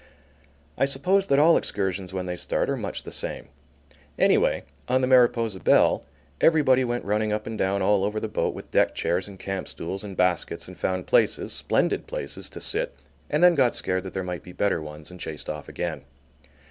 I 0.79 0.85
suppose 0.85 1.27
that 1.27 1.37
all 1.37 1.57
excursions 1.57 2.11
when 2.11 2.25
they 2.25 2.35
start 2.35 2.71
are 2.71 2.75
much 2.75 3.03
the 3.03 3.11
same. 3.11 3.49
Anyway, 4.17 4.63
on 4.89 5.01
the 5.01 5.05
Mariposa 5.07 5.59
Belle 5.59 6.03
everybody 6.41 6.83
went 6.83 7.05
running 7.05 7.31
up 7.31 7.45
and 7.45 7.55
down 7.55 7.83
all 7.83 8.03
over 8.03 8.19
the 8.19 8.27
boat 8.27 8.55
with 8.55 8.71
deck 8.71 8.95
chairs 8.95 9.27
and 9.27 9.39
camp 9.39 9.67
stools 9.67 10.03
and 10.03 10.17
baskets, 10.17 10.67
and 10.67 10.75
found 10.75 11.05
places, 11.05 11.53
splendid 11.53 12.07
places 12.07 12.49
to 12.49 12.59
sit, 12.59 12.95
and 13.29 13.43
then 13.43 13.53
got 13.53 13.75
scared 13.75 14.01
that 14.03 14.15
there 14.15 14.23
might 14.23 14.41
be 14.41 14.53
better 14.53 14.81
ones 14.81 15.11
and 15.11 15.19
chased 15.19 15.47
off 15.51 15.69
again. 15.69 16.01